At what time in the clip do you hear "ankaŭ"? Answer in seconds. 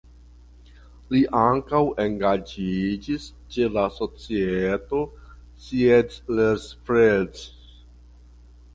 1.41-1.81